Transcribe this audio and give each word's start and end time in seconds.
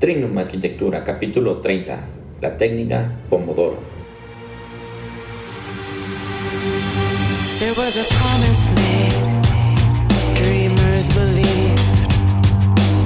Trinum 0.00 0.38
Arquitectura, 0.38 1.04
capítulo 1.04 1.60
30, 1.60 2.00
la 2.40 2.56
técnica 2.56 3.20
Pomodoro. 3.28 3.76
There 7.58 7.74
was 7.76 7.98
a 7.98 8.06
promise 8.08 8.70
made, 8.74 9.12
dreamers 10.36 11.06
believed, 11.14 12.08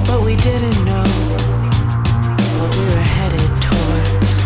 but 0.07 0.23
we 0.23 0.37
didn't 0.37 0.85
know 0.85 1.03
what 2.61 2.71
we 2.77 2.85
were 2.85 3.03
headed 3.03 3.51
towards. 3.59 4.45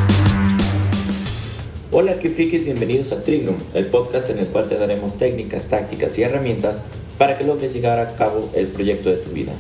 Hola 1.91 2.15
bienvenidos 2.65 3.11
a 3.11 3.23
Trinum, 3.23 3.57
el 3.75 3.85
podcast 3.91 4.31
en 4.31 4.39
el 4.39 4.47
cual 4.47 4.67
te 4.67 4.75
daremos 4.75 5.19
técnicas, 5.19 5.65
tácticas 5.65 6.17
y 6.17 6.23
herramientas 6.23 6.81
para 7.19 7.37
que 7.37 7.43
logres 7.43 7.75
llegar 7.75 7.99
a 7.99 8.15
cabo 8.15 8.49
el 8.55 8.65
proyecto 8.69 9.11
de 9.11 9.17
tu 9.17 9.29
vida. 9.33 9.53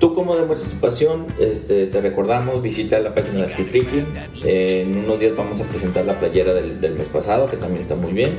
Tú 0.00 0.14
como 0.14 0.34
demuestras 0.34 0.72
tu 0.72 0.78
pasión, 0.78 1.26
este, 1.38 1.86
te 1.86 2.00
recordamos, 2.00 2.60
visita 2.62 2.98
la 3.00 3.14
página 3.14 3.40
de 3.40 3.44
Arquifriki. 3.52 4.02
Eh, 4.42 4.86
en 4.86 4.96
unos 4.96 5.20
días 5.20 5.36
vamos 5.36 5.60
a 5.60 5.64
presentar 5.64 6.06
la 6.06 6.18
playera 6.18 6.54
del, 6.54 6.94
mes 6.94 7.08
pasado, 7.08 7.50
que 7.50 7.58
también 7.58 7.82
está 7.82 7.96
muy 7.96 8.14
bien. 8.14 8.30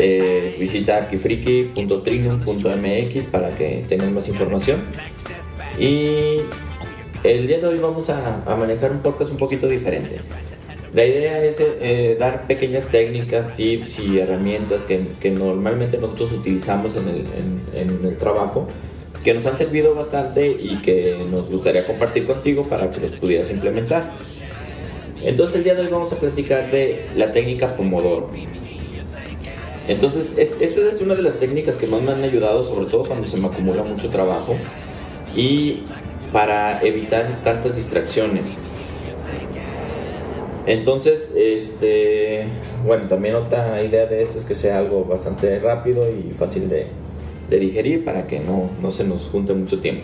Eh, 0.00 0.56
visita 0.58 0.96
arquifriki.trinum.mx 0.96 3.24
para 3.30 3.52
que 3.52 3.84
tengas 3.88 4.10
más 4.10 4.26
información. 4.26 4.80
Y 5.78 6.40
el 7.22 7.46
día 7.46 7.60
de 7.60 7.66
hoy 7.68 7.78
vamos 7.78 8.10
a, 8.10 8.42
manejar 8.58 8.90
un 8.90 9.02
podcast 9.02 9.30
un 9.30 9.38
poquito 9.38 9.68
diferente. 9.68 10.16
La 10.92 11.06
idea 11.06 11.44
es 11.44 11.58
eh, 11.60 12.16
dar 12.18 12.48
pequeñas 12.48 12.86
técnicas, 12.86 13.54
tips 13.54 14.00
y 14.00 14.18
herramientas 14.18 14.82
que, 14.82 15.30
normalmente 15.30 15.96
nosotros 15.96 16.32
utilizamos 16.32 16.96
en 16.96 18.00
el 18.04 18.16
trabajo, 18.16 18.66
que 19.26 19.34
nos 19.34 19.44
han 19.44 19.58
servido 19.58 19.92
bastante 19.92 20.46
y 20.56 20.76
que 20.82 21.16
nos 21.28 21.50
gustaría 21.50 21.84
compartir 21.84 22.28
contigo 22.28 22.62
para 22.62 22.92
que 22.92 23.00
los 23.00 23.10
pudieras 23.10 23.50
implementar. 23.50 24.04
Entonces 25.20 25.56
el 25.56 25.64
día 25.64 25.74
de 25.74 25.82
hoy 25.82 25.88
vamos 25.90 26.12
a 26.12 26.16
platicar 26.16 26.70
de 26.70 27.08
la 27.16 27.32
técnica 27.32 27.74
Pomodoro. 27.74 28.30
Entonces, 29.88 30.28
es- 30.36 30.54
esta 30.60 30.80
es 30.88 31.00
una 31.00 31.16
de 31.16 31.22
las 31.22 31.38
técnicas 31.40 31.74
que 31.74 31.88
más 31.88 32.02
me 32.02 32.12
han 32.12 32.22
ayudado, 32.22 32.62
sobre 32.62 32.86
todo 32.86 33.02
cuando 33.04 33.26
se 33.26 33.36
me 33.36 33.48
acumula 33.48 33.82
mucho 33.82 34.10
trabajo 34.10 34.54
y 35.34 35.80
para 36.32 36.80
evitar 36.84 37.40
tantas 37.42 37.74
distracciones. 37.74 38.46
Entonces, 40.66 41.32
este, 41.36 42.44
bueno, 42.84 43.08
también 43.08 43.34
otra 43.34 43.82
idea 43.82 44.06
de 44.06 44.22
esto 44.22 44.38
es 44.38 44.44
que 44.44 44.54
sea 44.54 44.78
algo 44.78 45.04
bastante 45.04 45.58
rápido 45.58 46.04
y 46.08 46.30
fácil 46.30 46.68
de, 46.68 46.86
de 47.50 47.58
digerir 47.58 48.04
para 48.04 48.26
que 48.26 48.40
no, 48.40 48.70
no 48.82 48.90
se 48.90 49.04
nos 49.04 49.22
junte 49.28 49.52
mucho 49.54 49.78
tiempo. 49.80 50.02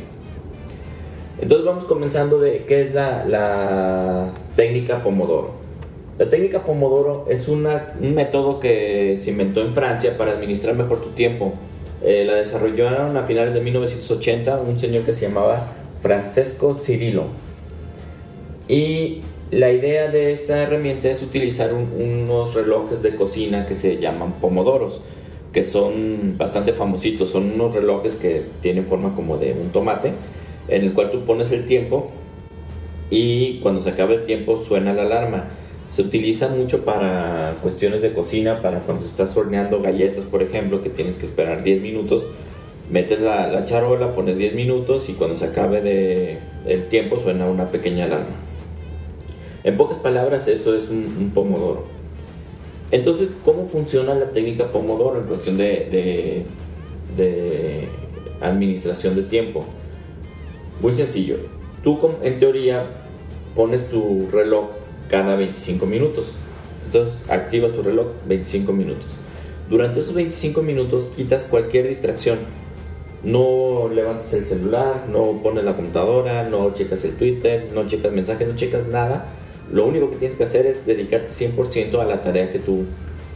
Entonces 1.41 1.67
vamos 1.67 1.85
comenzando 1.85 2.39
de 2.39 2.65
qué 2.69 2.83
es 2.83 2.95
la, 2.95 3.25
la 3.25 4.31
técnica 4.55 5.03
Pomodoro. 5.03 5.51
La 6.19 6.29
técnica 6.29 6.61
Pomodoro 6.61 7.27
es 7.29 7.49
un 7.49 7.67
método 8.01 8.61
que 8.61 9.17
se 9.19 9.31
inventó 9.31 9.61
en 9.63 9.75
Francia 9.75 10.17
para 10.17 10.33
administrar 10.33 10.77
mejor 10.77 11.01
tu 11.01 11.09
tiempo. 11.11 11.55
Eh, 12.05 12.25
la 12.25 12.35
desarrollaron 12.35 13.17
a 13.17 13.23
finales 13.25 13.55
de 13.55 13.61
1980 13.61 14.61
un 14.61 14.79
señor 14.79 15.03
que 15.05 15.13
se 15.13 15.27
llamaba 15.27 15.67
Francesco 16.01 16.75
Cirillo. 16.75 17.25
Y 18.69 19.23
la 19.51 19.71
idea 19.73 20.09
de 20.09 20.33
esta 20.33 20.63
herramienta 20.63 21.11
es 21.11 21.23
utilizar 21.23 21.73
un- 21.75 21.91
unos 22.01 22.55
relojes 22.55 23.03
de 23.03 23.17
cocina 23.17 23.67
que 23.67 23.75
se 23.75 23.99
llaman 23.99 24.33
pomodoros, 24.41 25.01
que 25.53 25.63
son 25.63 26.37
bastante 26.39 26.73
famositos. 26.73 27.31
Son 27.31 27.53
unos 27.53 27.75
relojes 27.75 28.15
que 28.15 28.43
tienen 28.61 28.87
forma 28.87 29.15
como 29.15 29.37
de 29.37 29.53
un 29.53 29.71
tomate, 29.71 30.13
en 30.69 30.83
el 30.83 30.93
cual 30.93 31.11
tú 31.11 31.21
pones 31.25 31.53
el 31.53 31.67
tiempo 31.67 32.11
y 33.11 33.59
cuando 33.61 33.83
se 33.83 33.91
acaba 33.91 34.15
el 34.15 34.25
tiempo 34.25 34.57
suena 34.57 34.95
la 34.95 35.03
alarma. 35.03 35.45
Se 35.91 36.01
utiliza 36.01 36.49
mucho 36.49 36.87
para 36.87 37.59
cuestiones 37.61 38.01
de 38.01 38.15
cocina, 38.15 38.63
para 38.63 38.81
cuando 38.81 39.05
estás 39.05 39.37
horneando 39.37 39.83
galletas, 39.83 40.25
por 40.25 40.43
ejemplo, 40.43 40.83
que 40.83 40.89
tienes 40.89 41.19
que 41.19 41.27
esperar 41.27 41.63
10 41.63 41.83
minutos. 41.83 42.25
Metes 42.91 43.21
la, 43.21 43.49
la 43.49 43.67
charola, 43.67 44.15
pones 44.15 44.39
10 44.39 44.55
minutos 44.55 45.11
y 45.11 45.13
cuando 45.13 45.37
se 45.37 45.45
acabe 45.45 45.83
de, 45.83 46.39
el 46.67 46.85
tiempo 46.89 47.19
suena 47.19 47.47
una 47.47 47.67
pequeña 47.67 48.07
alarma. 48.07 48.35
En 49.65 49.77
pocas 49.77 49.99
palabras, 49.99 50.49
eso 50.49 50.75
es 50.75 50.89
un 50.89 51.31
pomodoro. 51.35 51.92
Entonces, 52.93 53.39
¿cómo 53.43 53.67
funciona 53.67 54.15
la 54.15 54.31
técnica 54.33 54.71
pomodoro 54.71 55.19
en 55.19 55.27
cuestión 55.27 55.57
de, 55.57 56.45
administración 58.43 59.17
de 59.17 59.23
tiempo? 59.23 59.65
Muy 60.83 60.93
sencillo. 60.93 61.37
Tú, 61.83 61.99
en 62.23 62.39
teoría, 62.39 62.85
pones 63.57 63.89
tu 63.89 64.29
reloj 64.31 64.67
cada 65.09 65.37
25 65.37 65.87
minutos. 65.87 66.35
Entonces, 66.85 67.15
activas 67.31 67.73
tu 67.73 67.83
reloj 67.83 68.09
25 68.29 68.73
minutos. 68.75 69.07
Durante 69.71 70.01
esos 70.01 70.13
25 70.13 70.61
minutos, 70.61 71.09
quitas 71.17 71.45
cualquier 71.45 71.89
distracción. 71.89 72.41
No 73.25 73.89
levantas 73.89 74.35
el 74.35 74.45
celular, 74.45 75.07
no 75.11 75.41
pones 75.43 75.65
la 75.65 75.75
computadora, 75.77 76.43
no 76.45 76.75
checas 76.75 77.05
el 77.05 77.13
Twitter, 77.13 77.71
no 77.73 77.87
checas 77.87 78.13
mensajes, 78.13 78.49
no 78.49 78.55
checas 78.55 78.87
nada. 78.89 79.33
Lo 79.73 79.87
único 79.87 80.11
que 80.11 80.17
tienes 80.17 80.37
que 80.37 80.45
hacer 80.45 80.67
es 80.67 80.85
dedicarte 80.87 81.31
100% 81.31 81.99
a 82.01 82.05
la 82.05 82.23
tarea 82.23 82.53
que 82.53 82.59
tú, 82.59 82.85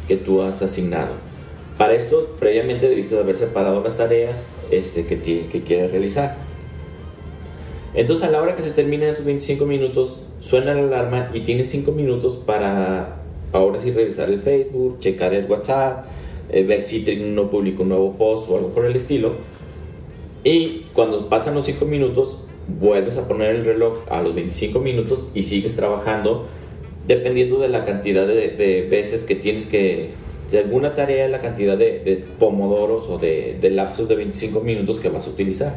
que 0.07 0.17
tú 0.17 0.43
has 0.43 0.61
asignado. 0.63 1.09
Para 1.79 1.95
esto, 1.95 2.37
previamente 2.39 2.89
debiste 2.89 3.15
de 3.15 3.23
haber 3.23 3.37
separado 3.39 3.83
las 3.83 3.97
tareas 3.97 4.45
este, 4.71 5.07
que, 5.07 5.17
ti- 5.17 5.47
que 5.51 5.63
quieres 5.63 5.91
realizar. 5.91 6.37
Entonces, 7.95 8.27
a 8.27 8.31
la 8.31 8.43
hora 8.43 8.55
que 8.57 8.63
se 8.63 8.71
terminen 8.71 9.09
esos 9.09 9.25
25 9.25 9.65
minutos, 9.65 10.25
suena 10.41 10.75
la 10.75 10.83
alarma 10.83 11.31
y 11.33 11.41
tienes 11.41 11.71
5 11.71 11.93
minutos 11.93 12.37
para 12.45 13.17
ahora 13.53 13.81
sí 13.83 13.91
revisar 13.91 14.29
el 14.31 14.39
Facebook, 14.41 14.99
checar 15.01 15.33
el 15.33 15.47
WhatsApp, 15.47 16.05
eh, 16.51 16.63
ver 16.65 16.83
si 16.83 17.01
no 17.17 17.51
publicó 17.51 17.83
un 17.85 17.89
nuevo 17.91 18.13
post 18.13 18.51
o 18.51 18.57
algo 18.57 18.69
por 18.69 18.85
el 18.85 18.95
estilo. 18.97 19.33
Y 20.45 20.83
cuando 20.93 21.29
pasan 21.29 21.55
los 21.55 21.65
5 21.65 21.87
minutos, 21.87 22.37
vuelves 22.69 23.17
a 23.17 23.29
poner 23.29 23.57
el 23.57 23.65
reloj 23.65 24.01
a 24.11 24.23
los 24.23 24.35
25 24.35 24.81
minutos 24.81 25.25
y 25.35 25.43
sigues 25.43 25.77
trabajando 25.77 26.47
dependiendo 27.07 27.59
de 27.59 27.69
la 27.69 27.85
cantidad 27.85 28.27
de, 28.27 28.49
de 28.51 28.83
veces 28.91 29.23
que 29.23 29.37
tienes 29.37 29.67
que, 29.67 30.11
de 30.51 30.59
alguna 30.59 30.95
tarea, 30.95 31.29
la 31.29 31.41
cantidad 31.41 31.77
de, 31.77 32.01
de 32.01 32.25
pomodoros 32.39 33.09
o 33.09 33.19
de, 33.19 33.59
de 33.61 33.71
lapsos 33.71 34.09
de 34.09 34.17
25 34.17 34.61
minutos 34.61 34.99
que 34.99 35.09
vas 35.09 35.27
a 35.27 35.31
utilizar. 35.31 35.75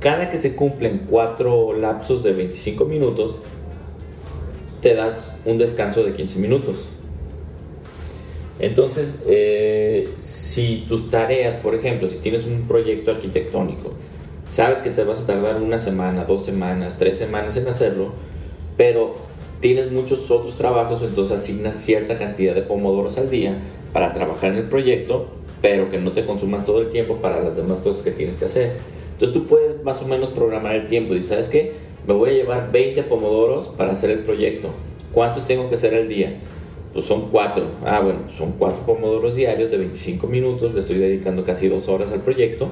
Cada 0.00 0.30
que 0.30 0.38
se 0.38 0.56
cumplen 0.56 1.06
4 1.08 1.74
lapsos 1.74 2.24
de 2.24 2.32
25 2.32 2.84
minutos, 2.86 3.38
te 4.80 4.94
das 4.94 5.30
un 5.44 5.58
descanso 5.58 6.02
de 6.02 6.12
15 6.12 6.40
minutos. 6.40 6.88
Entonces, 8.58 9.22
eh, 9.28 10.08
si 10.18 10.84
tus 10.88 11.10
tareas, 11.10 11.56
por 11.62 11.74
ejemplo, 11.74 12.08
si 12.08 12.16
tienes 12.16 12.44
un 12.46 12.62
proyecto 12.62 13.12
arquitectónico, 13.12 13.92
sabes 14.52 14.80
que 14.80 14.90
te 14.90 15.02
vas 15.02 15.22
a 15.22 15.26
tardar 15.26 15.62
una 15.62 15.78
semana, 15.78 16.26
dos 16.26 16.44
semanas, 16.44 16.96
tres 16.98 17.16
semanas 17.16 17.56
en 17.56 17.66
hacerlo, 17.68 18.12
pero 18.76 19.14
tienes 19.60 19.90
muchos 19.90 20.30
otros 20.30 20.56
trabajos, 20.56 21.00
entonces 21.02 21.38
asignas 21.38 21.76
cierta 21.76 22.18
cantidad 22.18 22.54
de 22.54 22.60
pomodoros 22.60 23.16
al 23.16 23.30
día 23.30 23.56
para 23.94 24.12
trabajar 24.12 24.52
en 24.52 24.58
el 24.58 24.64
proyecto, 24.64 25.28
pero 25.62 25.90
que 25.90 25.96
no 25.96 26.12
te 26.12 26.26
consuman 26.26 26.66
todo 26.66 26.82
el 26.82 26.90
tiempo 26.90 27.16
para 27.16 27.42
las 27.42 27.56
demás 27.56 27.80
cosas 27.80 28.02
que 28.02 28.10
tienes 28.10 28.36
que 28.36 28.44
hacer. 28.44 28.72
Entonces 29.12 29.32
tú 29.32 29.46
puedes 29.46 29.82
más 29.84 30.02
o 30.02 30.06
menos 30.06 30.28
programar 30.28 30.74
el 30.74 30.86
tiempo 30.86 31.14
y 31.14 31.22
sabes 31.22 31.48
que 31.48 31.72
me 32.06 32.12
voy 32.12 32.28
a 32.28 32.32
llevar 32.34 32.70
20 32.70 33.04
pomodoros 33.04 33.68
para 33.68 33.92
hacer 33.92 34.10
el 34.10 34.18
proyecto. 34.18 34.68
¿Cuántos 35.14 35.46
tengo 35.46 35.70
que 35.70 35.76
hacer 35.76 35.94
al 35.94 36.08
día? 36.10 36.40
Pues 36.92 37.06
son 37.06 37.30
cuatro. 37.30 37.64
Ah, 37.86 38.00
bueno, 38.00 38.18
son 38.36 38.52
cuatro 38.58 38.84
pomodoros 38.84 39.34
diarios 39.34 39.70
de 39.70 39.78
25 39.78 40.26
minutos. 40.26 40.74
Le 40.74 40.80
estoy 40.80 40.98
dedicando 40.98 41.42
casi 41.42 41.68
dos 41.68 41.88
horas 41.88 42.12
al 42.12 42.20
proyecto. 42.20 42.68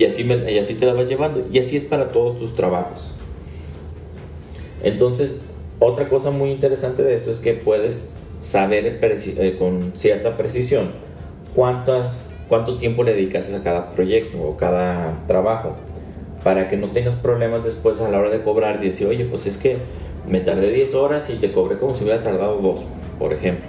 Y 0.00 0.06
así, 0.06 0.24
te 0.76 0.86
la 0.86 0.94
vas 0.94 1.08
llevando. 1.10 1.46
Y 1.52 1.58
así 1.58 1.76
es 1.76 1.84
para 1.84 2.08
todos 2.08 2.38
tus 2.38 2.54
trabajos. 2.54 3.10
Entonces, 4.82 5.34
otra 5.78 6.08
cosa 6.08 6.30
muy 6.30 6.52
interesante 6.52 7.02
de 7.02 7.16
esto 7.16 7.30
es 7.30 7.38
que 7.38 7.52
puedes 7.52 8.10
saber 8.40 8.98
eh, 9.02 9.56
con 9.58 9.92
cierta 9.96 10.38
precisión 10.38 10.92
cuántas, 11.54 12.30
cuánto 12.48 12.78
tiempo 12.78 13.04
le 13.04 13.12
dedicas 13.12 13.52
a 13.52 13.62
cada 13.62 13.92
proyecto 13.92 14.40
o 14.40 14.56
cada 14.56 15.26
trabajo 15.26 15.76
para 16.42 16.70
que 16.70 16.78
no 16.78 16.88
tengas 16.88 17.14
problemas 17.16 17.62
después 17.62 18.00
a 18.00 18.08
la 18.08 18.20
hora 18.20 18.30
de 18.30 18.40
cobrar 18.40 18.78
y 18.82 18.86
decir, 18.86 19.06
oye, 19.06 19.26
pues 19.26 19.44
es 19.44 19.58
que 19.58 19.76
me 20.26 20.40
tardé 20.40 20.70
10 20.70 20.94
horas 20.94 21.28
y 21.28 21.34
te 21.34 21.52
cobré 21.52 21.76
como 21.76 21.94
si 21.94 22.04
hubiera 22.04 22.22
tardado 22.22 22.56
2, 22.56 22.80
por 23.18 23.34
ejemplo. 23.34 23.66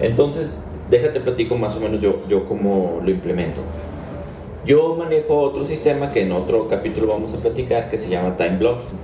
Entonces, 0.00 0.54
déjate 0.88 1.20
platico 1.20 1.58
más 1.58 1.76
o 1.76 1.80
menos 1.80 2.00
yo, 2.00 2.22
yo 2.30 2.46
cómo 2.46 3.02
lo 3.04 3.10
implemento. 3.10 3.60
Yo 4.66 4.96
manejo 4.96 5.40
otro 5.40 5.62
sistema 5.62 6.10
que 6.10 6.22
en 6.22 6.32
otro 6.32 6.68
capítulo 6.68 7.08
vamos 7.08 7.34
a 7.34 7.36
platicar 7.36 7.90
que 7.90 7.98
se 7.98 8.08
llama 8.08 8.34
Time 8.34 8.56
Blocking. 8.56 8.98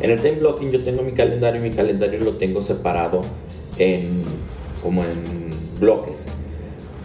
En 0.00 0.10
el 0.10 0.20
Time 0.20 0.40
Blocking 0.40 0.70
yo 0.70 0.82
tengo 0.82 1.02
mi 1.02 1.12
calendario 1.12 1.64
y 1.64 1.68
mi 1.68 1.76
calendario 1.76 2.18
lo 2.18 2.32
tengo 2.32 2.60
separado 2.60 3.20
en 3.78 4.24
como 4.82 5.04
en 5.04 5.50
bloques. 5.78 6.26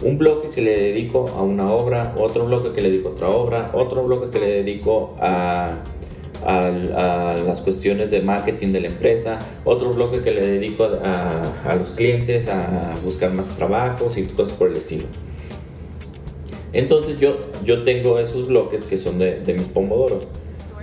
un 0.02 0.18
bloque 0.18 0.48
que 0.48 0.60
le 0.60 0.76
dedico 0.76 1.28
a 1.28 1.42
una 1.42 1.70
obra, 1.70 2.14
otro 2.18 2.46
bloque 2.46 2.72
que 2.72 2.82
le 2.82 2.90
dedico 2.90 3.10
a 3.10 3.12
otra 3.12 3.28
obra, 3.28 3.70
otro 3.74 4.02
bloque 4.02 4.30
que 4.30 4.44
le 4.44 4.54
dedico 4.54 5.14
a, 5.20 5.76
las 6.44 7.60
cuestiones 7.60 8.10
de 8.10 8.22
marketing 8.22 8.72
de 8.72 8.80
la 8.80 8.88
empresa, 8.88 9.38
otro 9.64 9.92
bloque 9.92 10.22
que 10.22 10.32
le 10.32 10.44
dedico 10.44 10.88
a, 11.04 11.74
los 11.76 11.92
clientes, 11.92 12.48
a 12.48 12.96
buscar 13.04 13.32
más 13.32 13.46
trabajos 13.56 14.18
y 14.18 14.24
cosas 14.24 14.54
por 14.54 14.66
el 14.66 14.76
estilo. 14.76 15.04
Entonces 16.72 17.18
yo, 17.20 17.36
yo 17.64 17.82
tengo 17.82 18.18
esos 18.18 18.48
bloques 18.48 18.82
que 18.82 18.96
son 18.96 19.18
de, 19.18 19.40
de 19.40 19.54
mis 19.54 19.66
pomodoros. 19.66 20.24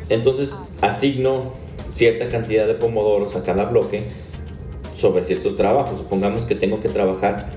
Entonces 0.09 0.51
asigno 0.81 1.53
cierta 1.91 2.29
cantidad 2.29 2.67
de 2.67 2.75
pomodoros 2.75 3.35
a 3.35 3.43
cada 3.43 3.65
bloque 3.65 4.03
sobre 4.95 5.25
ciertos 5.25 5.55
trabajos. 5.55 5.97
Supongamos 5.97 6.43
que 6.43 6.55
tengo 6.55 6.81
que 6.81 6.89
trabajar, 6.89 7.49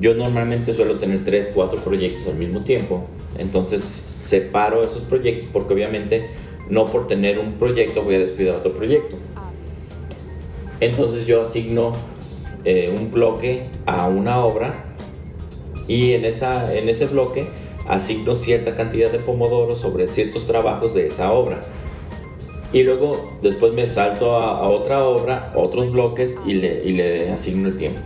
yo 0.00 0.14
normalmente 0.14 0.74
suelo 0.74 0.96
tener 0.96 1.24
3, 1.24 1.50
4 1.54 1.80
proyectos 1.80 2.26
al 2.26 2.36
mismo 2.36 2.62
tiempo, 2.62 3.04
entonces 3.38 3.82
separo 3.82 4.82
esos 4.82 5.02
proyectos 5.02 5.48
porque 5.52 5.74
obviamente 5.74 6.28
no 6.68 6.86
por 6.86 7.06
tener 7.06 7.38
un 7.38 7.52
proyecto 7.54 8.02
voy 8.02 8.16
a 8.16 8.20
descuidar 8.20 8.56
otro 8.56 8.72
proyecto. 8.72 9.16
Entonces 10.80 11.26
yo 11.26 11.42
asigno 11.42 11.94
eh, 12.64 12.94
un 12.96 13.10
bloque 13.10 13.64
a 13.86 14.08
una 14.08 14.44
obra 14.44 14.94
y 15.86 16.12
en, 16.12 16.24
esa, 16.24 16.74
en 16.74 16.88
ese 16.88 17.06
bloque 17.06 17.46
asigno 17.86 18.34
cierta 18.34 18.76
cantidad 18.76 19.10
de 19.10 19.18
pomodoros 19.18 19.80
sobre 19.80 20.08
ciertos 20.08 20.46
trabajos 20.46 20.94
de 20.94 21.06
esa 21.06 21.32
obra 21.32 21.58
y 22.74 22.82
luego 22.82 23.30
después 23.40 23.72
me 23.72 23.88
salto 23.88 24.36
a, 24.36 24.68
otra 24.68 25.04
obra, 25.04 25.52
otros 25.54 25.92
bloques 25.92 26.36
y 26.44 26.54
le, 26.54 26.82
y 26.84 26.92
le 26.92 27.30
asigno 27.30 27.68
el 27.68 27.78
tiempo. 27.78 28.00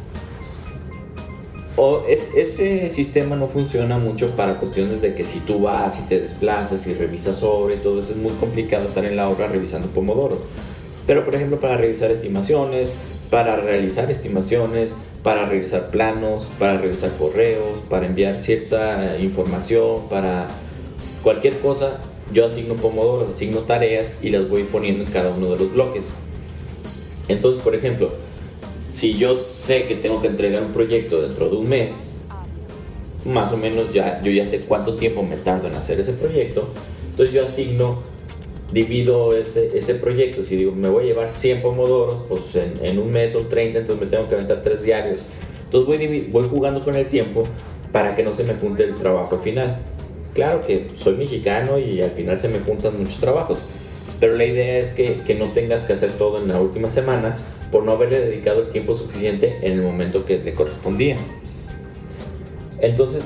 O 1.76 2.04
es, 2.06 2.28
este 2.36 2.90
sistema 2.90 3.34
no 3.34 3.48
funciona 3.48 3.96
mucho 3.96 4.32
para 4.32 4.58
cuestiones 4.58 5.00
de 5.00 5.14
que 5.14 5.24
si 5.24 5.40
tú 5.40 5.60
vas 5.60 5.98
y 5.98 6.02
te 6.02 6.20
desplazas 6.20 6.86
y 6.86 6.92
revisas 6.92 7.36
sobre 7.36 7.76
y 7.76 7.78
todo 7.78 8.00
eso 8.00 8.12
es 8.12 8.18
muy 8.18 8.32
complicado 8.32 8.86
estar 8.86 9.06
en 9.06 9.16
la 9.16 9.30
obra 9.30 9.48
revisando 9.48 9.88
pomodoros. 9.88 10.40
Pero 11.06 11.24
por 11.24 11.34
ejemplo 11.34 11.58
para 11.58 11.78
revisar 11.78 12.10
estimaciones, 12.10 12.92
para 13.30 13.56
realizar 13.56 14.10
estimaciones, 14.10 14.92
para 15.22 15.46
revisar 15.46 15.90
planos, 15.90 16.46
para 16.58 16.78
revisar 16.78 17.10
correos, 17.18 17.78
para 17.88 18.06
enviar 18.06 18.42
cierta 18.42 19.16
información, 19.20 20.08
para 20.08 20.48
cualquier 21.22 21.58
cosa, 21.58 21.98
yo 22.32 22.46
asigno 22.46 22.74
pomodoros, 22.74 23.34
asigno 23.34 23.60
tareas 23.60 24.08
y 24.22 24.30
las 24.30 24.48
voy 24.48 24.64
poniendo 24.64 25.04
en 25.04 25.10
cada 25.10 25.34
uno 25.34 25.46
de 25.46 25.58
los 25.58 25.72
bloques. 25.72 26.04
Entonces, 27.28 27.62
por 27.62 27.74
ejemplo, 27.74 28.10
si 28.92 29.16
yo 29.16 29.36
sé 29.36 29.84
que 29.84 29.96
tengo 29.96 30.20
que 30.22 30.28
entregar 30.28 30.62
un 30.62 30.72
proyecto 30.72 31.20
dentro 31.22 31.48
de 31.48 31.56
un 31.56 31.68
mes, 31.68 31.90
más 33.24 33.52
o 33.52 33.56
menos 33.56 33.92
ya 33.92 34.20
yo 34.22 34.30
ya 34.30 34.46
sé 34.46 34.60
cuánto 34.60 34.94
tiempo 34.94 35.22
me 35.22 35.36
tardo 35.36 35.68
en 35.68 35.74
hacer 35.74 36.00
ese 36.00 36.12
proyecto, 36.12 36.68
entonces 37.10 37.34
yo 37.34 37.42
asigno, 37.44 38.02
divido 38.72 39.36
ese, 39.36 39.76
ese 39.76 39.94
proyecto, 39.94 40.42
si 40.42 40.56
digo 40.56 40.72
me 40.72 40.88
voy 40.88 41.04
a 41.04 41.06
llevar 41.08 41.28
100 41.28 41.62
pomodoros, 41.62 42.20
pues 42.28 42.42
en, 42.54 42.98
un 42.98 43.10
mes 43.10 43.34
o 43.34 43.40
30, 43.40 43.80
entonces 43.80 44.04
me 44.04 44.10
tengo 44.10 44.28
que 44.28 44.34
aventar 44.34 44.62
3 44.62 44.82
diarios. 44.82 45.22
Entonces 45.64 45.98
voy, 45.98 46.28
voy 46.30 46.48
jugando 46.48 46.84
con 46.84 46.94
el 46.94 47.06
tiempo 47.06 47.46
para 47.92 48.14
que 48.14 48.22
no 48.22 48.32
se 48.32 48.44
me 48.44 48.54
junte 48.54 48.84
el 48.84 48.94
trabajo 48.96 49.38
final. 49.38 49.78
Claro 50.34 50.66
que 50.66 50.90
soy 50.94 51.14
mexicano 51.16 51.78
y 51.78 52.00
al 52.02 52.10
final 52.10 52.38
se 52.38 52.48
me 52.48 52.60
juntan 52.60 52.98
muchos 52.98 53.18
trabajos, 53.18 53.70
pero 54.20 54.36
la 54.36 54.44
idea 54.44 54.78
es 54.78 54.92
que, 54.92 55.20
que 55.26 55.34
no 55.34 55.52
tengas 55.52 55.84
que 55.84 55.94
hacer 55.94 56.12
todo 56.12 56.40
en 56.42 56.48
la 56.48 56.60
última 56.60 56.88
semana 56.88 57.36
por 57.72 57.84
no 57.84 57.92
haberle 57.92 58.20
dedicado 58.20 58.62
el 58.62 58.68
tiempo 58.68 58.94
suficiente 58.94 59.58
en 59.62 59.72
el 59.72 59.82
momento 59.82 60.24
que 60.24 60.36
te 60.38 60.54
correspondía. 60.54 61.16
Entonces, 62.80 63.24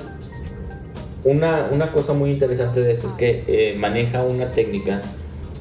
una, 1.25 1.69
una, 1.71 1.93
cosa 1.93 2.15
muy 2.15 2.31
interesante 2.31 2.81
de 2.81 2.93
eso 2.93 3.09
es 3.09 3.13
que 3.13 3.45
eh, 3.47 3.77
maneja 3.79 4.23
una 4.25 4.53
técnica 4.53 5.03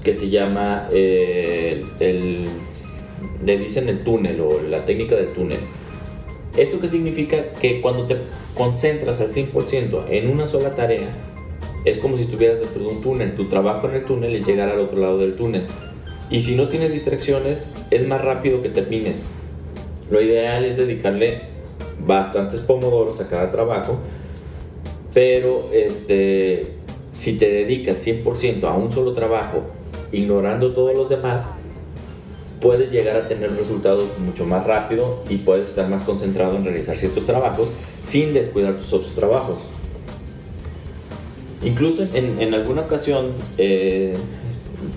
que 0.04 0.14
se 0.14 0.30
llama 0.30 0.90
eh, 0.92 1.84
el, 2.00 2.48
le 3.46 3.58
dicen 3.58 3.90
el 3.90 4.00
túnel 4.00 4.40
o 4.42 4.62
la 4.62 4.86
técnica 4.86 5.16
del 5.16 5.34
túnel. 5.34 5.60
¿Esto 6.58 6.80
qué 6.80 6.90
significa? 6.90 7.54
Que 7.54 7.82
cuando 7.82 8.06
te 8.06 8.18
concentras 8.56 9.22
al 9.22 9.32
100% 9.32 10.06
en 10.10 10.30
una 10.30 10.48
sola 10.48 10.76
tarea, 10.76 11.10
es 11.86 11.98
como 11.98 12.16
si 12.18 12.24
estuvieras 12.24 12.60
dentro 12.60 12.84
de 12.84 12.90
un 12.90 13.02
túnel. 13.02 13.36
Tu 13.36 13.48
trabajo 13.48 13.88
en 13.88 13.96
el 13.96 14.06
túnel 14.06 14.36
es 14.36 14.46
llegar 14.46 14.70
al 14.70 14.80
otro 14.80 15.00
lado 15.00 15.18
del 15.18 15.36
túnel. 15.36 15.64
Y 16.30 16.42
si 16.42 16.56
no 16.56 16.70
tienes 16.70 16.92
distracciones, 16.92 17.74
es 17.90 18.08
más 18.08 18.22
rápido 18.22 18.62
que 18.62 18.70
termines. 18.70 19.16
Lo 20.10 20.22
ideal 20.22 20.66
es 20.66 20.78
dedicarle 20.78 21.42
bastantes 22.06 22.60
pomodoros 22.60 23.20
a 23.20 23.28
cada 23.28 23.50
trabajo, 23.50 24.00
pero 25.14 25.62
este, 25.74 26.68
si 27.14 27.38
te 27.38 27.50
dedicas 27.50 28.06
100% 28.06 28.64
a 28.64 28.76
un 28.76 28.92
solo 28.92 29.14
trabajo, 29.14 29.64
ignorando 30.12 30.74
todos 30.74 30.96
los 30.96 31.10
demás, 31.10 31.44
puedes 32.62 32.92
llegar 32.92 33.16
a 33.16 33.28
tener 33.28 33.52
resultados 33.52 34.06
mucho 34.20 34.46
más 34.46 34.66
rápido 34.66 35.24
y 35.30 35.38
puedes 35.38 35.70
estar 35.70 35.90
más 35.90 36.04
concentrado 36.04 36.56
en 36.56 36.64
realizar 36.64 36.96
ciertos 36.96 37.24
trabajos 37.26 37.70
sin 38.06 38.34
descuidar 38.34 38.78
tus 38.78 38.94
otros 38.94 39.14
trabajos. 39.14 39.60
Incluso 41.64 42.04
en, 42.14 42.42
en 42.42 42.54
alguna 42.54 42.82
ocasión 42.82 43.32
eh, 43.58 44.16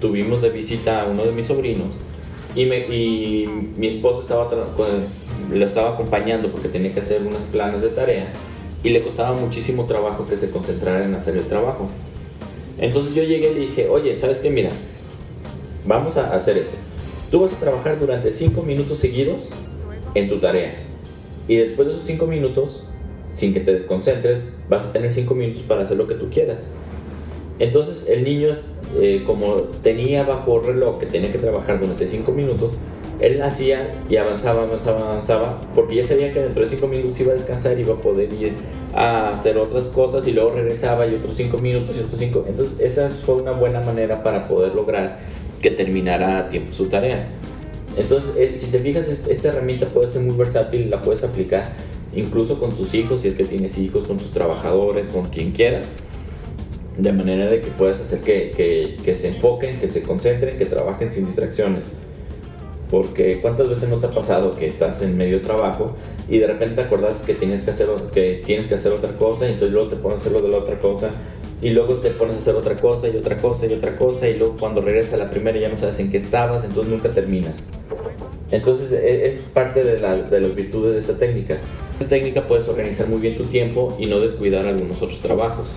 tuvimos 0.00 0.42
de 0.42 0.50
visita 0.50 1.02
a 1.02 1.06
uno 1.06 1.24
de 1.24 1.32
mis 1.32 1.46
sobrinos 1.46 1.88
y, 2.54 2.66
me, 2.66 2.78
y 2.78 3.46
mi 3.76 3.88
esposa 3.88 4.20
estaba 4.20 4.48
lo 5.52 5.66
estaba 5.66 5.90
acompañando 5.90 6.50
porque 6.50 6.68
tenía 6.68 6.92
que 6.92 7.00
hacer 7.00 7.22
unos 7.22 7.42
planes 7.42 7.82
de 7.82 7.88
tarea 7.88 8.28
y 8.82 8.90
le 8.90 9.00
costaba 9.00 9.32
muchísimo 9.36 9.84
trabajo 9.86 10.26
que 10.28 10.36
se 10.36 10.50
concentrara 10.50 11.04
en 11.04 11.14
hacer 11.14 11.36
el 11.36 11.44
trabajo. 11.44 11.88
Entonces 12.78 13.14
yo 13.14 13.22
llegué 13.22 13.50
y 13.50 13.54
le 13.54 13.60
dije, 13.60 13.88
oye, 13.88 14.16
¿sabes 14.18 14.38
qué? 14.38 14.50
Mira, 14.50 14.70
vamos 15.86 16.16
a 16.16 16.34
hacer 16.34 16.58
esto. 16.58 16.76
Tú 17.30 17.40
vas 17.40 17.52
a 17.52 17.56
trabajar 17.56 17.98
durante 17.98 18.30
5 18.30 18.62
minutos 18.62 18.98
seguidos 18.98 19.48
en 20.14 20.28
tu 20.28 20.38
tarea. 20.38 20.74
Y 21.48 21.56
después 21.56 21.88
de 21.88 21.94
esos 21.94 22.06
5 22.06 22.26
minutos 22.26 22.84
sin 23.34 23.52
que 23.52 23.60
te 23.60 23.72
desconcentres, 23.72 24.44
vas 24.68 24.86
a 24.86 24.92
tener 24.92 25.10
5 25.10 25.34
minutos 25.34 25.62
para 25.62 25.82
hacer 25.82 25.96
lo 25.96 26.06
que 26.06 26.14
tú 26.14 26.30
quieras. 26.30 26.68
Entonces 27.58 28.08
el 28.08 28.24
niño, 28.24 28.48
eh, 29.00 29.22
como 29.26 29.56
tenía 29.82 30.22
bajo 30.22 30.60
reloj 30.60 30.98
que 30.98 31.06
tenía 31.06 31.32
que 31.32 31.38
trabajar 31.38 31.80
durante 31.80 32.06
5 32.06 32.32
minutos, 32.32 32.72
él 33.20 33.40
hacía 33.42 33.92
y 34.08 34.16
avanzaba, 34.16 34.64
avanzaba, 34.64 35.12
avanzaba, 35.12 35.62
porque 35.74 35.96
ya 35.96 36.06
sabía 36.06 36.32
que 36.32 36.40
dentro 36.40 36.62
de 36.62 36.68
5 36.68 36.86
minutos 36.88 37.18
iba 37.20 37.32
a 37.32 37.34
descansar 37.34 37.78
iba 37.78 37.94
a 37.94 37.98
poder 37.98 38.32
ir 38.32 38.52
a 38.94 39.30
hacer 39.30 39.56
otras 39.56 39.84
cosas 39.84 40.26
y 40.26 40.32
luego 40.32 40.50
regresaba 40.52 41.06
y 41.06 41.14
otros 41.14 41.36
5 41.36 41.58
minutos 41.58 41.96
y 41.96 42.00
otros 42.00 42.18
5. 42.18 42.44
Entonces 42.48 42.80
esa 42.80 43.08
fue 43.08 43.36
una 43.36 43.52
buena 43.52 43.80
manera 43.80 44.22
para 44.22 44.46
poder 44.48 44.74
lograr 44.74 45.20
que 45.64 45.70
terminara 45.70 46.40
a 46.40 46.48
tiempo 46.50 46.74
su 46.74 46.88
tarea. 46.88 47.26
Entonces, 47.96 48.36
eh, 48.36 48.52
si 48.54 48.70
te 48.70 48.80
fijas, 48.80 49.08
esta 49.08 49.48
herramienta 49.48 49.86
puede 49.86 50.12
ser 50.12 50.20
muy 50.20 50.36
versátil, 50.36 50.90
la 50.90 51.00
puedes 51.00 51.24
aplicar 51.24 51.72
incluso 52.14 52.60
con 52.60 52.76
tus 52.76 52.92
hijos, 52.92 53.22
si 53.22 53.28
es 53.28 53.34
que 53.34 53.44
tienes 53.44 53.78
hijos, 53.78 54.04
con 54.04 54.18
tus 54.18 54.30
trabajadores, 54.30 55.06
con 55.06 55.30
quien 55.30 55.52
quieras, 55.52 55.86
de 56.98 57.12
manera 57.12 57.46
de 57.46 57.62
que 57.62 57.68
puedas 57.68 57.98
hacer 57.98 58.20
que, 58.20 58.98
que, 59.02 59.14
se 59.14 59.28
enfoquen, 59.28 59.80
que 59.80 59.88
se 59.88 60.02
concentren, 60.02 60.58
que 60.58 60.66
trabajen 60.66 61.10
sin 61.10 61.24
distracciones. 61.24 61.86
Porque 62.90 63.40
cuántas 63.40 63.70
veces 63.70 63.88
no 63.88 63.96
te 63.96 64.06
ha 64.06 64.10
pasado 64.10 64.54
que 64.54 64.66
estás 64.66 65.00
en 65.00 65.16
medio 65.16 65.40
trabajo 65.40 65.96
y 66.28 66.40
de 66.40 66.46
repente 66.46 66.74
te 66.74 66.82
acuerdas 66.82 67.22
que 67.22 67.32
tienes 67.32 67.62
que 67.62 67.70
hacer, 67.70 67.88
que 68.12 68.42
tienes 68.44 68.66
que 68.66 68.74
hacer 68.74 68.92
otra 68.92 69.16
cosa 69.16 69.46
y 69.48 69.52
entonces 69.52 69.72
luego 69.72 69.88
te 69.88 69.96
pones 69.96 70.18
a 70.18 70.20
hacer 70.20 70.32
lo 70.32 70.42
de 70.42 70.50
la 70.50 70.58
otra 70.58 70.78
cosa 70.78 71.10
y 71.64 71.70
luego 71.70 71.94
te 71.94 72.10
pones 72.10 72.36
a 72.36 72.40
hacer 72.40 72.56
otra 72.56 72.78
cosa 72.78 73.08
y 73.08 73.16
otra 73.16 73.38
cosa 73.38 73.64
y 73.64 73.72
otra 73.72 73.96
cosa 73.96 74.28
y 74.28 74.34
luego 74.34 74.58
cuando 74.58 74.82
regresas 74.82 75.14
a 75.14 75.16
la 75.16 75.30
primera 75.30 75.58
ya 75.58 75.70
no 75.70 75.78
sabes 75.78 75.98
en 75.98 76.10
qué 76.10 76.18
estabas, 76.18 76.62
entonces 76.62 76.92
nunca 76.92 77.10
terminas. 77.10 77.68
Entonces 78.50 78.92
e, 78.92 79.26
es 79.26 79.38
parte 79.38 79.82
de, 79.82 79.98
la, 79.98 80.14
de 80.14 80.40
las 80.42 80.54
virtudes 80.54 80.92
de 80.92 80.98
esta 80.98 81.16
técnica. 81.16 81.56
Esta 81.92 82.06
técnica 82.06 82.46
puedes 82.46 82.68
organizar 82.68 83.08
muy 83.08 83.18
bien 83.18 83.34
tu 83.34 83.44
tiempo 83.44 83.96
y 83.98 84.04
no 84.04 84.20
descuidar 84.20 84.66
algunos 84.66 85.00
otros 85.00 85.22
trabajos. 85.22 85.76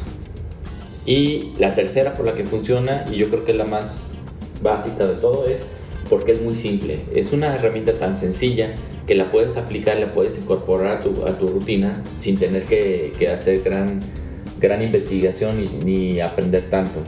Y 1.06 1.54
la 1.58 1.74
tercera 1.74 2.16
por 2.16 2.26
la 2.26 2.34
que 2.34 2.44
funciona, 2.44 3.08
y 3.10 3.16
yo 3.16 3.30
creo 3.30 3.46
que 3.46 3.54
es 3.54 3.58
la 3.58 3.66
más 3.66 4.16
básica 4.62 5.08
de 5.08 5.16
todo, 5.16 5.48
es 5.48 5.62
porque 6.10 6.34
es 6.34 6.42
muy 6.42 6.56
simple. 6.56 7.00
Es 7.16 7.32
una 7.32 7.56
herramienta 7.56 7.94
tan 7.94 8.18
sencilla 8.18 8.76
que 9.08 9.16
la 9.16 9.32
puedes 9.32 9.56
aplicar, 9.56 9.98
la 10.02 10.12
puedes 10.12 10.38
incorporar 10.38 10.98
a 10.98 11.02
tu, 11.02 11.26
a 11.26 11.38
tu 11.38 11.48
rutina 11.48 12.04
sin 12.18 12.38
tener 12.38 12.64
que, 12.64 13.14
que 13.18 13.30
hacer 13.30 13.62
gran, 13.62 14.02
gran 14.60 14.82
investigación 14.82 15.64
ni, 15.84 16.20
aprender 16.20 16.70
tanto 16.70 17.02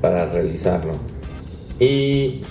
para 0.00 0.26
realizarlo. 0.26 0.92
Y 1.78 2.42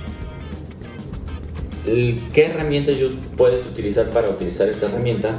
¿Qué 2.34 2.46
herramientas 2.46 2.96
puedes 3.36 3.66
utilizar 3.66 4.10
para 4.10 4.30
utilizar 4.30 4.70
esta 4.70 4.86
herramienta? 4.86 5.32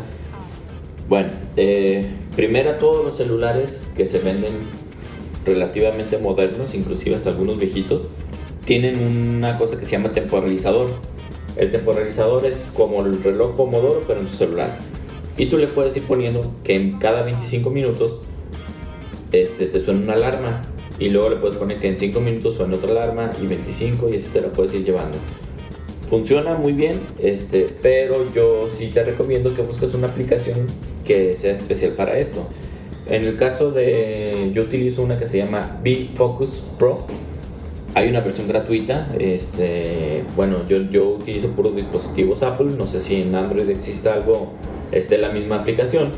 Bueno, 1.09 1.31
eh, 1.57 2.07
primero 2.37 2.73
todos 2.73 3.03
los 3.03 3.17
celulares 3.17 3.83
que 3.97 4.05
se 4.05 4.19
venden 4.19 4.67
relativamente 5.47 6.19
modernos, 6.19 6.75
inclusive 6.75 7.17
hasta 7.17 7.31
algunos 7.31 7.59
viejitos, 7.59 8.09
tienen 8.67 8.99
una 8.99 9.57
cosa 9.57 9.79
que 9.79 9.87
se 9.87 9.93
llama 9.93 10.11
temporalizador. 10.13 10.91
El 11.57 11.71
temporalizador 11.71 12.45
es 12.45 12.67
como 12.75 13.05
el 13.07 13.23
reloj 13.23 13.57
Pomodoro, 13.57 14.03
pero 14.07 14.21
en 14.21 14.27
tu 14.27 14.35
celular. 14.35 14.77
Y 15.37 15.47
tú 15.47 15.59
le 15.59 15.67
puedes 15.67 15.97
ir 15.97 16.05
poniendo 16.05 16.53
que 16.63 16.77
en 16.77 16.99
cada 16.99 17.23
25 17.23 17.71
minutos 17.71 18.21
este, 19.33 19.67
te 19.67 19.81
suena 19.81 20.01
una 20.01 20.13
alarma. 20.15 20.63
Y 20.99 21.09
luego 21.09 21.31
le 21.31 21.37
puedes 21.37 21.59
poner 21.59 21.81
que 21.81 21.89
en 21.89 21.99
5 21.99 22.21
minutos 22.21 22.55
suena 22.55 22.77
otra 22.77 22.93
alarma 22.93 23.33
y 23.43 23.47
25 23.47 24.11
y 24.11 24.17
así 24.17 24.29
te 24.33 24.41
la 24.41 24.49
puedes 24.49 24.73
ir 24.75 24.85
llevando. 24.85 25.17
Funciona 26.09 26.55
muy 26.55 26.73
bien, 26.73 27.01
este, 27.19 27.69
pero 27.83 28.33
yo 28.33 28.69
sí 28.71 28.89
te 28.95 29.03
recomiendo 29.03 29.55
que 29.57 29.63
busques 29.63 29.95
una 29.95 30.09
aplicación 30.09 30.69
que 31.05 31.35
sea 31.35 31.53
especial 31.53 31.93
para 31.93 32.19
esto. 32.19 32.47
En 33.07 33.25
el 33.25 33.37
caso 33.37 33.71
de, 33.71 34.51
yo 34.53 34.63
utilizo 34.63 35.03
una 35.03 35.19
que 35.19 35.27
se 35.27 35.39
llama 35.39 35.81
B-Focus 35.83 36.63
Pro. 36.79 37.07
Hay 37.95 38.09
una 38.09 38.21
versión 38.21 38.49
gratuita. 38.49 39.09
Este, 39.19 40.25
bueno, 40.37 40.59
yo, 40.69 40.83
yo 40.83 41.09
utilizo 41.11 41.49
puros 41.49 41.77
dispositivos 41.77 42.43
Apple. 42.43 42.73
No 42.79 42.87
sé 42.87 43.01
si 43.01 43.23
en 43.23 43.35
Android 43.35 43.69
exista 43.69 44.15
algo, 44.15 44.53
esté 44.95 45.19
la 45.19 45.31
misma 45.31 45.57
aplicación. 45.57 46.11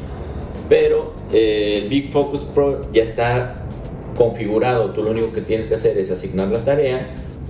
Pero 0.68 1.12
eh, 1.32 1.80
el 1.82 1.88
Big 1.88 2.10
Focus 2.10 2.40
Pro 2.40 2.90
ya 2.92 3.02
está 3.02 3.66
configurado. 4.16 4.90
Tú 4.90 5.02
lo 5.02 5.10
único 5.10 5.32
que 5.32 5.42
tienes 5.42 5.66
que 5.66 5.74
hacer 5.74 5.98
es 5.98 6.10
asignar 6.10 6.48
la 6.48 6.60
tarea, 6.60 7.00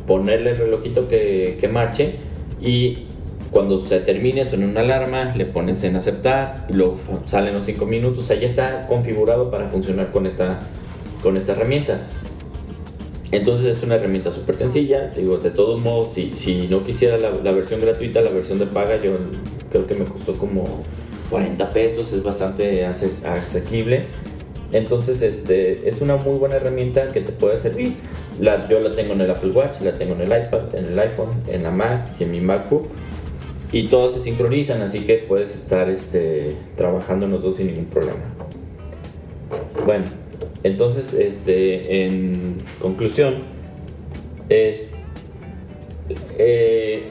ponerle 0.07 0.51
el 0.51 0.57
relojito 0.57 1.09
que, 1.09 1.59
que 1.61 1.69
marche 1.69 2.15
y 2.61 3.07
cuando 3.51 3.81
se 3.81 4.01
termine 4.01 4.45
suena 4.45 4.67
una 4.67 4.81
alarma, 4.81 5.35
le 5.37 5.47
pones 5.47 5.83
en 5.85 5.97
aceptar 5.97 6.67
y 6.69 6.75
luego 6.75 6.99
salen 7.27 7.55
los 7.55 7.65
5 7.65 7.87
minutos. 7.87 8.19
O 8.19 8.27
sea, 8.27 8.39
ya 8.39 8.47
está 8.47 8.87
configurado 8.87 9.51
para 9.51 9.69
funcionar 9.69 10.11
con 10.11 10.27
esta, 10.27 10.59
con 11.23 11.37
esta 11.37 11.53
herramienta. 11.53 12.01
Entonces 13.33 13.77
es 13.77 13.83
una 13.83 13.97
herramienta 13.97 14.31
súper 14.31 14.59
sencilla. 14.59 15.11
Digo, 15.17 15.39
de 15.39 15.51
todos 15.51 15.81
modos, 15.81 16.13
si, 16.13 16.33
si 16.35 16.69
no 16.69 16.85
quisiera 16.85 17.19
la, 17.19 17.31
la, 17.31 17.53
versión 17.53 17.81
gratuita, 17.81 18.21
la 18.21 18.31
versión 18.31 18.59
de 18.59 18.67
paga, 18.67 19.03
yo 19.03 19.13
creo 19.71 19.87
que 19.87 19.95
me 19.95 20.05
costó 20.05 20.35
como 20.35 20.85
40 21.31 21.73
pesos. 21.73 22.13
Es 22.13 22.23
bastante 22.23 22.85
asequible. 22.85 24.05
Entonces, 24.73 25.23
este, 25.23 25.89
es 25.89 26.01
una 26.01 26.17
muy 26.17 26.39
buena 26.39 26.57
herramienta 26.57 27.13
que 27.13 27.21
te 27.21 27.33
puede 27.33 27.57
servir. 27.57 27.95
La, 28.41 28.69
yo 28.69 28.81
la 28.81 28.95
tengo 28.95 29.13
en 29.13 29.21
el 29.21 29.31
Apple 29.31 29.51
Watch, 29.51 29.81
la 29.83 29.93
tengo 29.93 30.15
en 30.15 30.23
el 30.23 30.29
iPad, 30.29 30.75
en 30.75 30.87
el 30.87 30.99
iPhone, 30.99 31.29
en 31.49 31.63
la 31.63 31.71
Mac 31.71 32.03
y 32.19 32.25
en 32.25 32.33
mi 32.33 32.41
MacBook 32.41 32.89
y 33.73 33.89
todos 33.89 34.15
se 34.15 34.23
sincronizan, 34.23 34.81
así 34.83 35.01
que 35.01 35.17
puedes 35.17 35.55
estar 35.55 35.89
este, 35.89 36.57
trabajando 36.77 37.27
en 37.27 37.33
los 37.33 37.43
dos 37.43 37.57
sin 37.57 37.67
ningún 37.67 37.87
problema. 37.87 38.21
Bueno, 39.85 40.05
entonces, 40.63 41.13
este, 41.15 42.07
en 42.07 42.59
conclusión, 42.81 43.35
es 44.49 44.93
eh, 46.39 47.05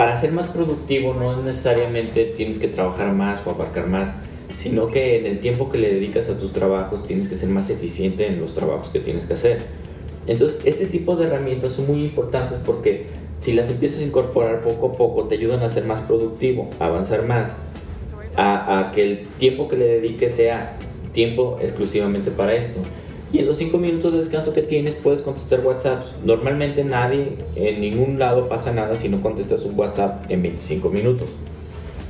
para 0.00 0.18
ser 0.18 0.32
más 0.32 0.46
productivo 0.46 1.12
no 1.12 1.42
necesariamente 1.42 2.24
tienes 2.34 2.58
que 2.58 2.68
trabajar 2.68 3.12
más 3.12 3.46
o 3.46 3.50
abarcar 3.50 3.86
más, 3.86 4.08
sino 4.54 4.90
que 4.90 5.18
en 5.18 5.26
el 5.26 5.40
tiempo 5.40 5.68
que 5.68 5.76
le 5.76 5.92
dedicas 5.92 6.30
a 6.30 6.38
tus 6.38 6.54
trabajos 6.54 7.06
tienes 7.06 7.28
que 7.28 7.36
ser 7.36 7.50
más 7.50 7.68
eficiente 7.68 8.26
en 8.26 8.40
los 8.40 8.54
trabajos 8.54 8.88
que 8.88 9.00
tienes 9.00 9.26
que 9.26 9.34
hacer. 9.34 9.58
Entonces, 10.26 10.56
este 10.64 10.86
tipo 10.86 11.16
de 11.16 11.26
herramientas 11.26 11.72
son 11.72 11.86
muy 11.86 12.02
importantes 12.02 12.58
porque 12.64 13.08
si 13.38 13.52
las 13.52 13.68
empiezas 13.68 14.00
a 14.00 14.04
incorporar 14.04 14.62
poco 14.62 14.86
a 14.86 14.92
poco, 14.96 15.24
te 15.24 15.34
ayudan 15.34 15.62
a 15.62 15.68
ser 15.68 15.84
más 15.84 16.00
productivo, 16.00 16.70
a 16.78 16.86
avanzar 16.86 17.26
más, 17.26 17.56
a, 18.38 18.92
que 18.94 19.02
el 19.02 19.26
tiempo 19.38 19.68
que 19.68 19.76
le 19.76 19.84
dediques 19.84 20.34
sea 20.34 20.78
tiempo 21.12 21.58
exclusivamente 21.60 22.30
para 22.30 22.54
esto. 22.54 22.80
Y 23.32 23.38
en 23.38 23.46
los 23.46 23.58
5 23.58 23.78
minutos 23.78 24.12
de 24.12 24.18
descanso 24.18 24.52
que 24.52 24.62
tienes 24.62 24.94
puedes 24.94 25.22
contestar 25.22 25.60
WhatsApp. 25.64 26.04
Normalmente 26.24 26.82
nadie, 26.84 27.36
en 27.54 27.80
ningún 27.80 28.18
lado 28.18 28.48
pasa 28.48 28.72
nada 28.72 28.96
si 28.98 29.08
no 29.08 29.22
contestas 29.22 29.64
un 29.64 29.78
WhatsApp 29.78 30.30
en 30.30 30.42
25 30.42 30.90
minutos. 30.90 31.28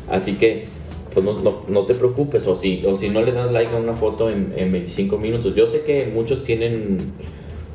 Así 0.09 0.35
que 0.35 0.67
pues 1.13 1.27
no, 1.27 1.87
te 1.87 1.95
preocupes 1.95 2.47
o 2.47 2.55
si, 2.55 2.83
o 2.87 2.97
si 2.97 3.09
no 3.09 3.23
le 3.23 3.33
das 3.33 3.51
like 3.51 3.75
a 3.75 3.79
una 3.79 3.95
foto 3.95 4.31
en, 4.31 4.55
en 4.57 4.73
25 4.73 5.19
minutos. 5.19 5.55
Yo 5.55 5.67
sé 5.67 5.83
que 5.83 6.07
muchos 6.07 6.45
tienen 6.45 7.13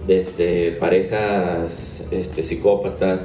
este, 0.08 0.72
parejas 0.74 2.08
este, 2.12 2.44
psicópatas 2.44 3.22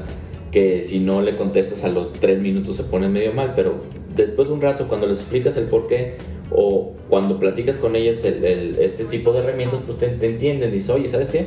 que 0.51 0.83
si 0.83 0.99
no 0.99 1.23
le 1.23 1.37
contestas 1.37 1.85
a 1.85 1.89
los 1.89 2.13
tres 2.15 2.41
minutos 2.41 2.77
se 2.77 2.85
pone 2.85 3.09
medio 3.09 3.33
mal, 3.33 3.53
pero 3.55 3.75
después 4.17 4.49
de 4.49 4.55
un 4.55 4.61
rato 4.61 4.89
cuando 4.89 5.07
les 5.07 5.21
explicas 5.21 5.57
el 5.57 5.65
por 5.65 5.87
qué 5.87 6.17
o 6.51 6.93
cuando 7.11 7.39
platicas 7.39 7.77
con 7.77 7.97
ellos 7.97 8.25
el, 8.25 8.79
este 8.81 9.05
tipo 9.05 9.33
de 9.33 9.41
herramientas, 9.41 9.81
pues 9.85 9.99
te, 9.99 10.27
entienden, 10.27 10.71
dices, 10.71 10.89
oye, 10.91 11.09
¿sabes 11.09 11.31
qué? 11.31 11.45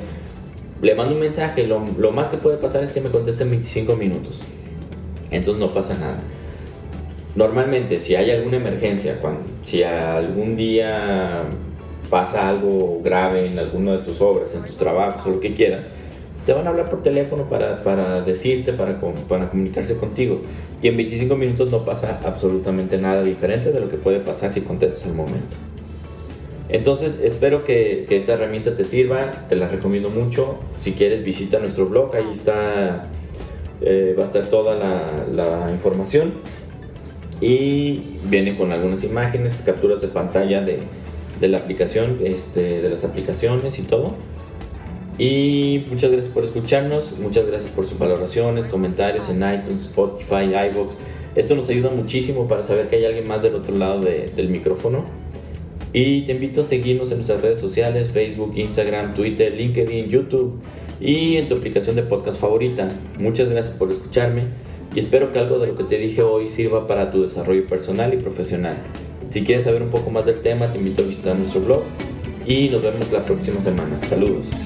Le 0.82 0.94
mando 0.94 1.16
un 1.16 1.22
mensaje, 1.22 1.66
lo, 1.66 1.82
lo, 1.98 2.12
más 2.12 2.28
que 2.28 2.38
puede 2.38 2.58
pasar 2.58 2.84
es 2.84 2.92
que 2.92 3.00
me 3.00 3.10
conteste 3.10 3.44
en 3.44 3.52
25 3.52 3.96
minutos. 3.96 4.42
Entonces 5.32 5.60
no 5.60 5.74
pasa 5.74 5.96
nada. 5.96 6.20
Normalmente, 7.36 8.00
si 8.00 8.16
hay 8.16 8.30
alguna 8.30 8.58
emergencia, 8.58 9.20
cuando, 9.22 9.42
si 9.64 9.82
algún 9.82 10.56
día 10.56 11.44
pasa 12.10 12.50
algo 12.50 13.02
grave 13.02 13.48
en 13.48 13.58
alguna 13.58 13.94
de 13.94 13.98
tus 14.00 14.22
obras, 14.22 14.54
en 14.54 14.64
tus 14.64 14.78
trabajos 14.78 15.26
o 15.26 15.30
lo 15.32 15.40
que 15.40 15.56
quieras, 15.56 15.88
te 16.46 16.54
van 16.54 16.68
a 16.68 16.72
hablar 16.72 16.90
por 16.90 17.02
teléfono 17.02 17.46
para, 17.50 17.84
para 17.84 18.22
decirte, 18.22 18.74
para, 18.74 19.00
para 19.28 19.50
comunicarse 19.50 19.96
contigo. 19.96 20.42
Y 20.82 20.90
en 20.90 20.98
25 20.98 21.36
minutos 21.36 21.72
no 21.72 21.86
pasa 21.86 22.20
absolutamente 22.24 22.98
nada 22.98 23.24
diferente 23.24 23.72
de 23.72 23.80
lo 23.80 23.90
que 23.90 23.98
puede 23.98 24.20
pasar 24.20 24.54
si 24.54 24.62
contestas 24.62 25.06
al 25.06 25.14
momento. 25.14 25.56
Entonces 26.70 27.20
espero 27.24 27.66
que, 27.66 28.06
que, 28.10 28.18
esta 28.18 28.34
herramienta 28.34 28.74
te 28.76 28.84
sirva, 28.84 29.46
te 29.48 29.56
la 29.56 29.70
recomiendo 29.70 30.10
mucho. 30.10 30.58
Si 30.80 30.94
quieres 30.94 31.24
visita 31.24 31.60
nuestro 31.60 31.86
blog, 31.86 32.16
ahí 32.16 32.30
está, 32.32 33.08
eh, 33.82 34.16
va 34.18 34.24
a 34.24 34.26
estar 34.26 34.48
toda 34.48 34.76
la, 34.76 35.04
la, 35.34 35.72
información. 35.72 36.34
Y 37.40 38.18
viene 38.26 38.56
con 38.58 38.72
algunas 38.72 39.04
imágenes, 39.04 39.62
capturas 39.62 40.02
de 40.02 40.08
pantalla 40.08 40.62
de, 40.62 40.80
de 41.40 41.48
la 41.48 41.60
aplicación, 41.60 42.20
este, 42.24 42.82
de 42.82 42.90
las 42.90 43.04
aplicaciones 43.04 43.78
y 43.80 43.84
todo 43.84 44.33
y 45.18 45.86
muchas 45.90 46.12
gracias 46.12 46.34
por 46.34 46.44
escucharnos, 46.44 47.18
muchas 47.20 47.46
gracias 47.46 47.72
por 47.72 47.88
sus 47.88 48.00
valoraciones, 48.00 48.66
comentarios 48.66 49.30
en 49.30 49.38
iTunes, 49.38 49.86
Spotify, 49.86 50.54
iVoox. 50.72 50.96
Esto 51.36 51.56
nos 51.56 51.70
ayuda 51.70 51.90
muchísimo 51.92 52.48
para 52.48 52.64
saber 52.64 52.90
que 52.90 52.98
hay 52.98 53.06
alguien 53.06 53.28
más 53.28 53.42
del 53.42 53.56
otro 53.56 53.76
lado 53.76 54.02
del 54.02 54.50
micrófono. 54.50 55.06
Y 55.94 56.22
te 56.22 56.34
invito 56.34 56.62
a 56.62 56.64
seguirnos 56.64 57.12
en 57.12 57.18
nuestras 57.18 57.42
redes 57.42 57.60
sociales, 57.60 58.10
Facebook, 58.12 58.54
Instagram, 58.56 59.14
Twitter, 59.14 59.54
LinkedIn, 59.54 60.10
YouTube 60.10 60.60
y 61.00 61.38
en 61.38 61.48
tu 61.48 61.56
aplicación 61.56 61.96
de 61.96 62.04
podcast 62.04 62.40
favorita. 62.40 62.90
Muchas 63.20 63.50
gracias 63.50 63.76
por 63.76 63.92
escucharme 63.92 64.44
y 64.96 65.00
espero 65.00 65.32
que 65.32 65.40
algo 65.40 65.60
de 65.60 65.68
lo 65.68 65.76
que 65.76 65.84
te 65.84 65.98
dije 65.98 66.24
hoy 66.24 66.48
sirva 66.48 66.88
para 66.88 67.12
tu 67.12 67.22
desarrollo 67.22 67.68
personal 67.68 68.12
y 68.14 68.18
profesional. 68.18 68.78
Si 69.30 69.44
quieres 69.44 69.66
saber 69.66 69.84
un 69.84 69.90
poco 69.90 70.10
más 70.10 70.26
del 70.26 70.42
tema, 70.42 70.72
te 70.72 70.80
invito 70.80 71.04
a 71.04 71.06
visitar 71.06 71.36
nuestro 71.36 71.62
blog 71.62 71.84
y 72.48 72.70
nos 72.70 72.82
vemos 72.82 73.12
la 73.12 73.24
próxima 73.26 73.62
semana. 73.62 74.00
Saludos. 74.08 74.63